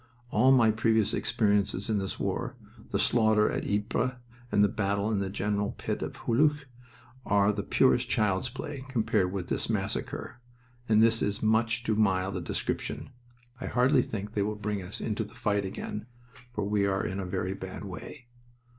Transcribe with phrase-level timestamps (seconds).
[0.31, 2.55] All my previous experiences in this war
[2.89, 4.13] the slaughter at Ypres
[4.51, 6.65] and the battle in the gravel pit at Hulluch
[7.23, 10.39] are the purest child's play compared with this massacre,
[10.89, 13.11] and that is much too mild a description.
[13.59, 16.07] I hardly think they will bring us into the fight again,
[16.51, 18.25] for we are in a very bad way."